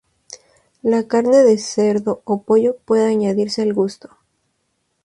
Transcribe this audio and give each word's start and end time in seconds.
La 0.81 1.07
carne 1.07 1.43
de 1.43 1.59
cerdo 1.59 2.23
o 2.25 2.41
pollo 2.41 2.75
puede 2.75 3.05
añadirse 3.05 3.61
al 3.61 3.71
gusto. 3.71 4.09